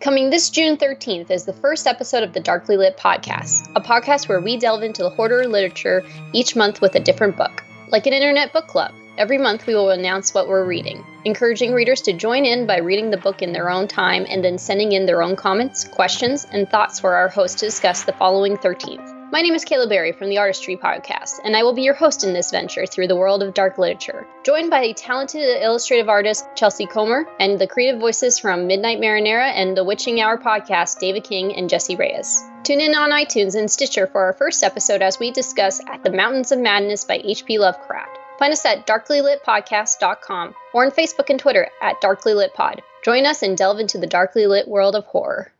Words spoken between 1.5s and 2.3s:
first episode